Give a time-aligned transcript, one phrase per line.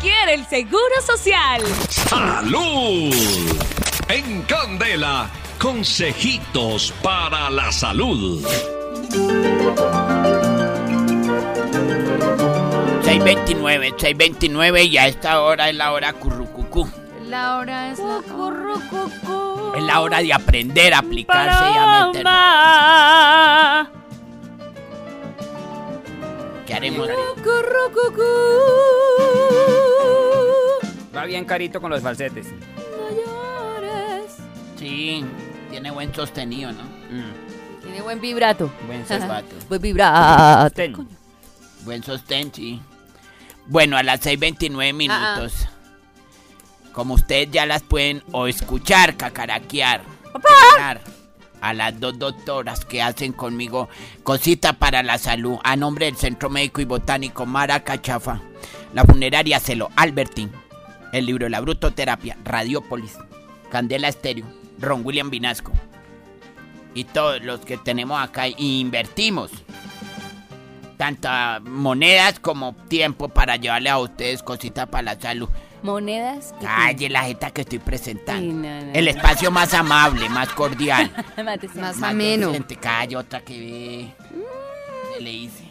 [0.00, 1.62] quiere el Seguro Social.
[1.88, 3.14] ¡Salud!
[4.08, 8.46] En Candela, consejitos para la salud.
[13.02, 16.88] 629, 629 y a esta hora es la hora currucucú.
[17.22, 18.20] La hora es la...
[19.76, 22.22] Es la hora de aprender a aplicarse y a meter.
[22.22, 23.90] Paloma.
[26.66, 27.08] ¿Qué haremos?
[31.24, 32.48] Va bien carito con los falsetes.
[34.78, 35.24] Sí,
[35.70, 36.82] tiene buen sostenido, ¿no?
[36.82, 38.70] Mm, Tiene buen vibrato.
[38.86, 39.56] buen sosbato.
[39.70, 40.74] Buen vibrato.
[40.74, 41.08] Ten.
[41.86, 42.78] Buen sostén, sí.
[43.64, 45.66] Bueno, a las 6.29 minutos.
[46.92, 50.02] Como ustedes ya las pueden o escuchar, cacaraquear.
[50.74, 51.00] cenar
[51.62, 53.88] A las dos doctoras que hacen conmigo
[54.24, 58.42] cosita para la salud a nombre del Centro Médico y Botánico Mara Cachafa,
[58.92, 60.52] la funeraria Celo Albertín,
[61.14, 63.16] el libro La Brutoterapia, Radiópolis,
[63.70, 64.46] Candela Estéreo,
[64.80, 65.70] Ron William Vinasco
[66.92, 69.52] y todos los que tenemos acá y invertimos
[70.96, 75.48] tantas monedas como tiempo para llevarle a ustedes cositas para la salud.
[75.84, 76.52] Monedas.
[76.60, 78.40] Calle la jeta que estoy presentando.
[78.40, 79.10] Sí, no, no, El no.
[79.10, 81.12] espacio más amable, más cordial.
[81.76, 82.52] Más ameno.
[82.80, 84.14] Calle otra que ve.
[85.14, 85.64] ¿Qué le hice?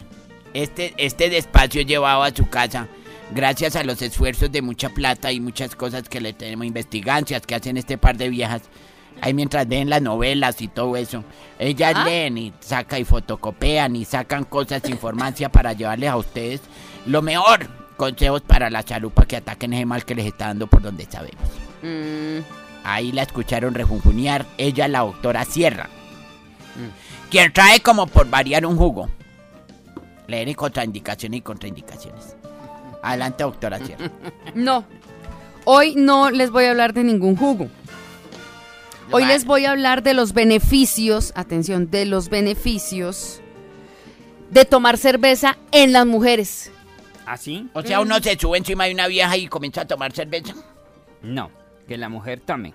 [0.54, 2.88] Este, este despacio llevado a su casa
[3.32, 7.56] gracias a los esfuerzos de mucha plata y muchas cosas que le tenemos, investigancias que
[7.56, 8.64] hacen este par de viejas.
[9.22, 11.24] Ahí mientras leen las novelas y todo eso.
[11.60, 12.04] Ellas ¿Ah?
[12.04, 16.62] leen y sacan y fotocopian y sacan cosas, informancia para llevarles a ustedes
[17.06, 17.68] lo mejor.
[17.98, 21.48] Consejos para la para que ataquen ese mal que les está dando por donde sabemos.
[21.84, 22.40] Mm,
[22.84, 25.90] Ahí la escucharon rejunjunear, ella la doctora Sierra.
[27.30, 29.10] Quien trae como por variar un jugo.
[30.28, 32.36] Leer y contraindicaciones y contraindicaciones.
[33.04, 34.10] Adelante, doctora Sierra.
[34.56, 34.86] No.
[35.66, 37.70] Hoy no les voy a hablar de ningún jugo.
[39.12, 43.42] Hoy les voy a hablar de los beneficios, atención, de los beneficios
[44.50, 46.72] de tomar cerveza en las mujeres.
[47.26, 47.70] ¿Así?
[47.74, 50.54] O sea, uno se sube encima de una vieja y comienza a tomar cerveza.
[51.22, 51.50] No.
[51.88, 52.74] Que la mujer tome.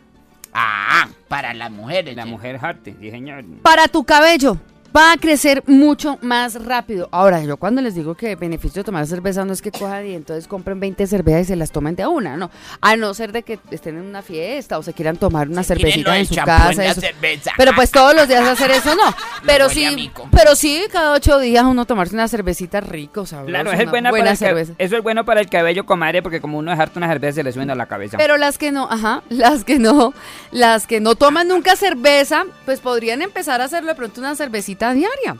[0.52, 2.16] Ah, para las mujeres.
[2.16, 2.30] La ¿sí?
[2.30, 2.96] mujer jarte.
[3.00, 3.44] Sí, señor.
[3.62, 4.58] Para tu cabello
[4.96, 7.08] va a crecer mucho más rápido.
[7.12, 10.06] Ahora, yo cuando les digo que el beneficio de tomar cerveza no es que cojan
[10.06, 12.50] y entonces compren 20 cervezas y se las tomen de a una, no.
[12.80, 15.74] A no ser de que estén en una fiesta o se quieran tomar una Se
[15.74, 16.84] cervecita en su casa.
[16.84, 17.52] en cerveza.
[17.56, 19.14] Pero pues todos los días hacer eso no.
[19.46, 23.82] Pero sí, pero sí cada ocho días uno tomarse una cervecita rico, sabrosa, Claro, eso
[23.82, 24.72] es, buena buena para el cerveza.
[24.78, 27.52] eso es bueno para el cabello, comadre, porque como uno harto una cerveza se le
[27.52, 28.18] suena a la cabeza.
[28.18, 30.12] Pero las que no, ajá, las que no,
[30.50, 34.87] las que no toman nunca cerveza, pues podrían empezar a hacerlo de pronto una cervecita
[34.94, 35.36] diaria.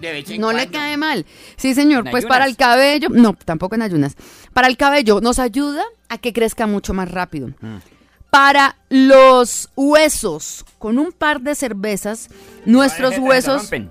[0.00, 1.24] De vez en No le cae mal.
[1.56, 2.06] Sí, señor.
[2.06, 2.36] ¿En Pues ayunas?
[2.36, 4.16] para el cabello, no, tampoco en ayunas.
[4.52, 7.48] Para el cabello nos ayuda a que crezca mucho más rápido.
[7.60, 7.76] Mm.
[8.30, 12.28] Para los huesos, con un par de cervezas,
[12.64, 13.90] nuestros huesos, rompen.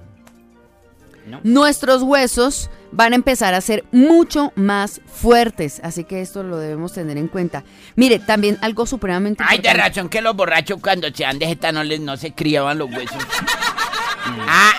[1.27, 1.39] ¿No?
[1.43, 5.79] nuestros huesos van a empezar a ser mucho más fuertes.
[5.83, 7.63] Así que esto lo debemos tener en cuenta.
[7.95, 11.71] Mire, también algo supremamente Ay, de razón que los borrachos cuando se dan de jeta
[11.71, 13.17] no, les, no se criaban los huesos.
[14.25, 14.73] ah.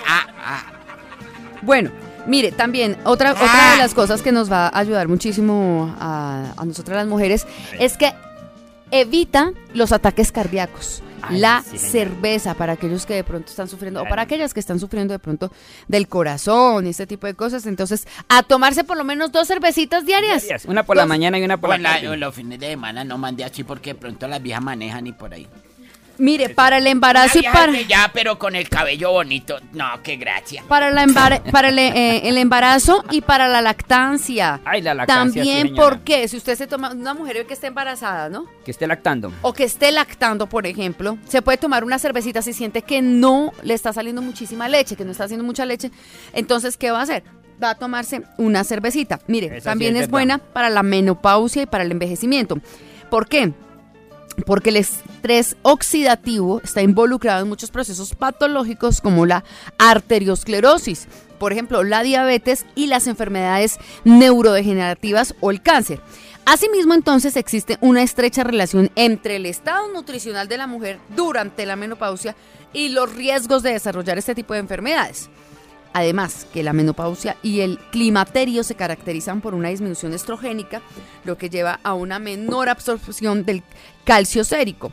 [1.62, 1.90] Bueno,
[2.26, 6.64] mire, también otra, otra de las cosas que nos va a ayudar muchísimo a, a
[6.64, 7.46] nosotras las mujeres
[7.78, 8.12] es que
[8.90, 11.02] evita los ataques cardíacos.
[11.24, 14.58] Ay, la sí, cerveza para aquellos que de pronto están sufriendo o para aquellas que
[14.58, 15.52] están sufriendo de pronto
[15.86, 17.64] del corazón y este tipo de cosas.
[17.66, 20.42] Entonces, a tomarse por lo menos dos cervecitas diarias.
[20.42, 20.64] Diarias.
[20.64, 22.16] Una por la mañana y una por O la tarde.
[22.16, 25.32] los fines de semana no mande así porque de pronto las viejas manejan y por
[25.32, 25.46] ahí.
[26.18, 27.72] Mire, para el embarazo y para...
[27.82, 29.58] ya, pero con el cabello bonito.
[29.72, 30.62] No, qué gracia.
[30.68, 34.60] Para, la embar- para el, eh, el embarazo y para la lactancia.
[34.64, 35.82] Ay, la lactancia, También, señora.
[35.82, 36.28] ¿por qué?
[36.28, 38.46] Si usted se toma, una mujer que esté embarazada, ¿no?
[38.64, 39.32] Que esté lactando.
[39.42, 43.52] O que esté lactando, por ejemplo, se puede tomar una cervecita si siente que no
[43.62, 45.90] le está saliendo muchísima leche, que no está haciendo mucha leche.
[46.32, 47.24] Entonces, ¿qué va a hacer?
[47.62, 49.20] Va a tomarse una cervecita.
[49.28, 52.58] Mire, Esa sí también es es, buena para la menopausia y para el envejecimiento.
[53.10, 53.52] ¿Por qué?
[54.46, 59.44] Porque el estrés oxidativo está involucrado en muchos procesos patológicos como la
[59.78, 61.06] arteriosclerosis,
[61.38, 66.00] por ejemplo, la diabetes y las enfermedades neurodegenerativas o el cáncer.
[66.44, 71.76] Asimismo, entonces existe una estrecha relación entre el estado nutricional de la mujer durante la
[71.76, 72.34] menopausia
[72.72, 75.30] y los riesgos de desarrollar este tipo de enfermedades.
[75.92, 80.80] Además, que la menopausia y el climaterio se caracterizan por una disminución estrogénica,
[81.24, 83.62] lo que lleva a una menor absorción del
[84.04, 84.92] calcio sérico.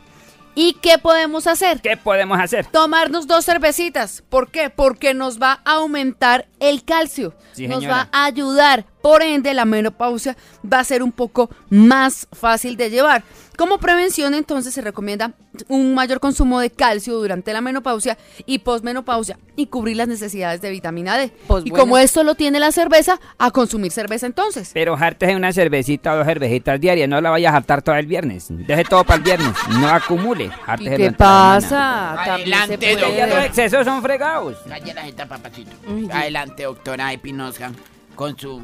[0.54, 1.80] ¿Y qué podemos hacer?
[1.80, 2.66] ¿Qué podemos hacer?
[2.66, 4.22] Tomarnos dos cervecitas.
[4.28, 4.68] ¿Por qué?
[4.68, 7.34] Porque nos va a aumentar el calcio.
[7.52, 10.36] Sí, nos va a ayudar Por ende, la menopausia
[10.70, 13.22] va a ser un poco más fácil de llevar.
[13.56, 15.32] Como prevención, entonces, se recomienda
[15.68, 18.16] un mayor consumo de calcio durante la menopausia
[18.46, 21.30] y posmenopausia y cubrir las necesidades de vitamina D.
[21.46, 21.82] Pues y bueno.
[21.82, 24.70] como esto lo tiene la cerveza, a consumir cerveza entonces.
[24.72, 28.06] Pero jártese una cervecita o dos cervecitas diarias, no la vaya a jartar todo el
[28.06, 28.46] viernes.
[28.48, 30.44] Deje todo para el viernes, no acumule.
[30.44, 32.34] ¿Y jártese qué pasa?
[32.34, 32.96] Adelante.
[33.16, 34.56] Ya los excesos son fregados.
[34.66, 35.72] Calle la jeta, papacito.
[36.12, 37.72] Adelante, doctora Epinosca,
[38.14, 38.62] con su...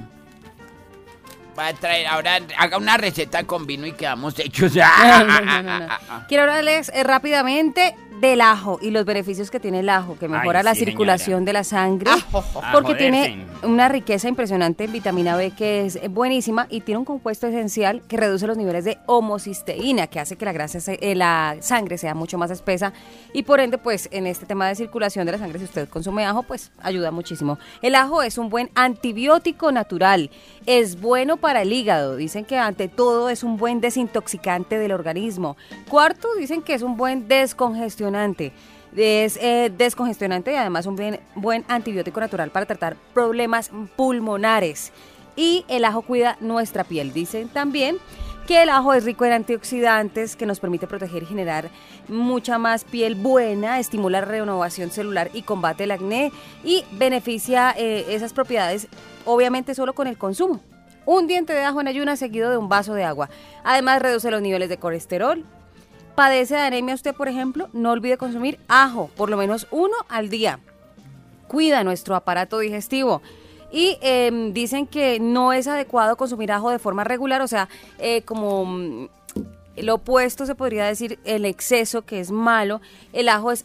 [1.58, 4.75] Va a traer, ahora haga una receta con vino y quedamos hechos.
[4.75, 5.88] No, no, no.
[6.29, 10.60] Quiero hablarles eh, rápidamente del ajo y los beneficios que tiene el ajo, que mejora
[10.60, 11.44] Ay, la sí, circulación señora.
[11.44, 12.96] de la sangre, A porque joderse.
[12.96, 18.02] tiene una riqueza impresionante en vitamina B que es buenísima y tiene un compuesto esencial
[18.08, 21.98] que reduce los niveles de homocisteína, que hace que la grasa, se- eh, la sangre
[21.98, 22.92] sea mucho más espesa
[23.34, 26.24] y por ende, pues en este tema de circulación de la sangre, si usted consume
[26.24, 27.58] ajo, pues ayuda muchísimo.
[27.82, 30.30] El ajo es un buen antibiótico natural,
[30.64, 35.56] es bueno para el hígado, dicen que ante todo es un buen desintoxicante del organismo.
[35.88, 38.06] Cuarto, dicen que es un buen descongestionante.
[38.97, 44.93] Es eh, descongestionante y además un buen, buen antibiótico natural para tratar problemas pulmonares.
[45.37, 47.12] Y el ajo cuida nuestra piel.
[47.12, 47.99] Dicen también
[48.47, 51.69] que el ajo es rico en antioxidantes que nos permite proteger y generar
[52.08, 56.32] mucha más piel buena, estimula la renovación celular y combate el acné
[56.62, 58.88] y beneficia eh, esas propiedades
[59.25, 60.61] obviamente solo con el consumo.
[61.05, 63.29] Un diente de ajo en ayunas seguido de un vaso de agua.
[63.64, 65.44] Además reduce los niveles de colesterol,
[66.16, 70.28] padece de anemia usted, por ejemplo, no olvide consumir ajo, por lo menos uno al
[70.28, 70.58] día.
[71.46, 73.22] Cuida nuestro aparato digestivo.
[73.70, 77.68] Y em, dicen que no es adecuado consumir ajo de forma regular, o sea,
[77.98, 79.08] eh, como mm,
[79.76, 82.80] lo opuesto se podría decir el exceso, que es malo.
[83.12, 83.64] El ajo es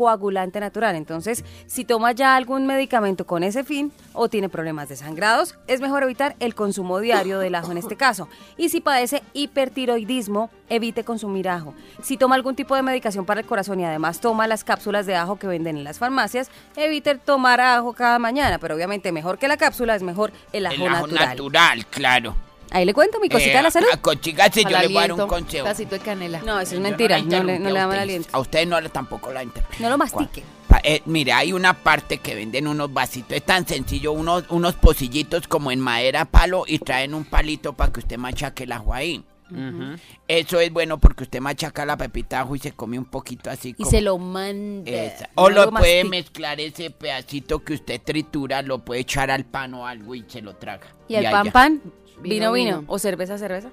[0.00, 0.96] anticoagulante natural.
[0.96, 5.80] Entonces, si toma ya algún medicamento con ese fin o tiene problemas de sangrados, es
[5.80, 8.28] mejor evitar el consumo diario del ajo en este caso.
[8.56, 11.74] Y si padece hipertiroidismo, evite consumir ajo.
[12.02, 15.16] Si toma algún tipo de medicación para el corazón y además toma las cápsulas de
[15.16, 18.58] ajo que venden en las farmacias, evite tomar ajo cada mañana.
[18.58, 21.28] Pero obviamente mejor que la cápsula es mejor el ajo, El ajo natural.
[21.28, 22.34] natural, claro.
[22.70, 23.88] Ahí le cuento mi cosita de la salud.
[23.92, 25.64] A Cochigase yo Al le voy a dar un consejo.
[25.64, 26.40] Tacito de canela.
[26.42, 27.20] No, eso es mentira.
[27.20, 28.02] No, le, no a le da mal ustedes.
[28.02, 28.28] aliento.
[28.32, 29.82] A usted no, tampoco la interrumpí.
[29.82, 30.42] No lo mastique.
[30.84, 35.46] Eh, mire, hay una parte que venden unos vasitos, es tan sencillo, unos, unos pocillitos
[35.48, 39.22] como en madera palo y traen un palito para que usted machaque el ajo ahí.
[40.28, 43.50] Eso es bueno porque usted machaca la pepita de ajo y se come un poquito
[43.50, 43.90] así Y como...
[43.90, 44.88] se lo manda.
[44.90, 45.24] Esa.
[45.36, 46.08] no O lo puede mastique.
[46.08, 50.40] mezclar ese pedacito que usted tritura, lo puede echar al pan o algo y se
[50.40, 50.86] lo traga.
[51.08, 51.82] ¿Y el ahí pan pan?
[52.22, 52.84] Vino, Vino.
[52.86, 53.70] ¿O cerveza, cerveza?